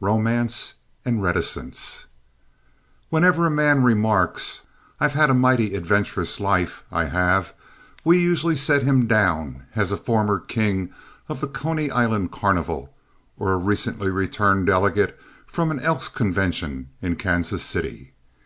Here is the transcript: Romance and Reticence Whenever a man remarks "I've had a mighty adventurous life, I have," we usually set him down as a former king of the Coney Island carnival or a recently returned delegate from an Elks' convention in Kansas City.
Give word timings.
Romance 0.00 0.72
and 1.04 1.22
Reticence 1.22 2.06
Whenever 3.10 3.44
a 3.44 3.50
man 3.50 3.82
remarks 3.82 4.62
"I've 4.98 5.12
had 5.12 5.28
a 5.28 5.34
mighty 5.34 5.74
adventurous 5.74 6.40
life, 6.40 6.82
I 6.90 7.04
have," 7.04 7.52
we 8.02 8.18
usually 8.18 8.56
set 8.56 8.82
him 8.82 9.06
down 9.06 9.64
as 9.76 9.92
a 9.92 9.98
former 9.98 10.40
king 10.40 10.88
of 11.28 11.42
the 11.42 11.48
Coney 11.48 11.90
Island 11.90 12.32
carnival 12.32 12.94
or 13.36 13.52
a 13.52 13.58
recently 13.58 14.08
returned 14.08 14.68
delegate 14.68 15.20
from 15.46 15.70
an 15.70 15.80
Elks' 15.80 16.08
convention 16.08 16.88
in 17.02 17.16
Kansas 17.16 17.62
City. 17.62 18.14